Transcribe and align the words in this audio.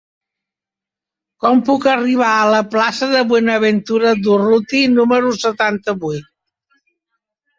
Com 1.43 1.59
puc 1.65 1.83
arribar 1.91 2.29
a 2.37 2.47
la 2.53 2.61
plaça 2.75 3.09
de 3.11 3.21
Buenaventura 3.33 4.15
Durruti 4.29 4.81
número 4.97 5.35
setanta-vuit? 5.43 6.27